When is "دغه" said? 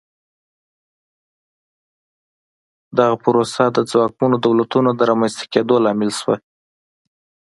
2.97-3.15